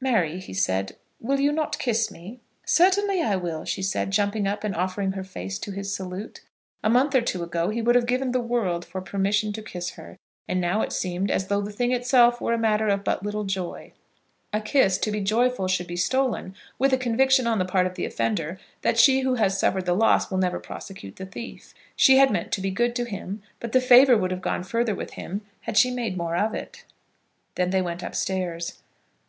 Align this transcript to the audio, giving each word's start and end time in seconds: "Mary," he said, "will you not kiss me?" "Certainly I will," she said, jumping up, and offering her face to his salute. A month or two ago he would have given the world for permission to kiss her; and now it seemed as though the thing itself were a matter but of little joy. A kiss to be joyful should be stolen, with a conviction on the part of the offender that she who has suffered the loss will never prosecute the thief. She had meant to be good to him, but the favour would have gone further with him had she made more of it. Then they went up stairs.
"Mary," 0.00 0.38
he 0.38 0.54
said, 0.54 0.94
"will 1.18 1.40
you 1.40 1.50
not 1.50 1.80
kiss 1.80 2.08
me?" 2.08 2.38
"Certainly 2.64 3.20
I 3.20 3.34
will," 3.34 3.64
she 3.64 3.82
said, 3.82 4.12
jumping 4.12 4.46
up, 4.46 4.62
and 4.62 4.72
offering 4.72 5.10
her 5.14 5.24
face 5.24 5.58
to 5.58 5.72
his 5.72 5.92
salute. 5.92 6.42
A 6.84 6.88
month 6.88 7.12
or 7.12 7.20
two 7.20 7.42
ago 7.42 7.70
he 7.70 7.82
would 7.82 7.96
have 7.96 8.06
given 8.06 8.30
the 8.30 8.38
world 8.38 8.84
for 8.84 9.00
permission 9.00 9.52
to 9.52 9.62
kiss 9.62 9.90
her; 9.98 10.16
and 10.46 10.60
now 10.60 10.82
it 10.82 10.92
seemed 10.92 11.28
as 11.28 11.48
though 11.48 11.60
the 11.60 11.72
thing 11.72 11.90
itself 11.90 12.40
were 12.40 12.52
a 12.52 12.56
matter 12.56 12.86
but 12.98 13.18
of 13.18 13.24
little 13.26 13.42
joy. 13.42 13.90
A 14.52 14.60
kiss 14.60 14.96
to 14.98 15.10
be 15.10 15.20
joyful 15.20 15.66
should 15.66 15.88
be 15.88 15.96
stolen, 15.96 16.54
with 16.78 16.92
a 16.92 16.96
conviction 16.96 17.48
on 17.48 17.58
the 17.58 17.64
part 17.64 17.88
of 17.88 17.96
the 17.96 18.04
offender 18.06 18.60
that 18.82 18.96
she 18.96 19.22
who 19.22 19.34
has 19.34 19.58
suffered 19.58 19.86
the 19.86 19.94
loss 19.94 20.30
will 20.30 20.38
never 20.38 20.60
prosecute 20.60 21.16
the 21.16 21.26
thief. 21.26 21.74
She 21.96 22.18
had 22.18 22.30
meant 22.30 22.52
to 22.52 22.60
be 22.60 22.70
good 22.70 22.94
to 22.94 23.04
him, 23.06 23.42
but 23.58 23.72
the 23.72 23.80
favour 23.80 24.16
would 24.16 24.30
have 24.30 24.40
gone 24.40 24.62
further 24.62 24.94
with 24.94 25.14
him 25.14 25.40
had 25.62 25.76
she 25.76 25.90
made 25.90 26.16
more 26.16 26.36
of 26.36 26.54
it. 26.54 26.84
Then 27.56 27.70
they 27.70 27.82
went 27.82 28.04
up 28.04 28.14
stairs. 28.14 28.80